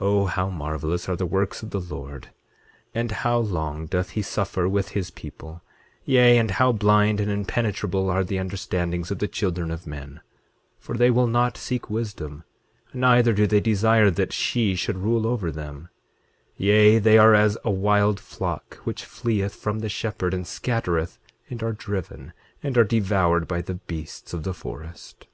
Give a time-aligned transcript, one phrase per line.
[0.00, 2.28] 8:20 O how marvelous are the works of the Lord,
[2.94, 5.62] and how long doth he suffer with his people;
[6.04, 10.20] yea, and how blind and impenetrable are the understandings of the children of men;
[10.78, 12.44] for they will not seek wisdom,
[12.92, 15.88] neither do they desire that she should rule over them!
[16.58, 21.16] 8:21 Yea, they are as a wild flock which fleeth from the shepherd, and scattereth,
[21.48, 25.26] and are driven, and are devoured by the beasts of the forest.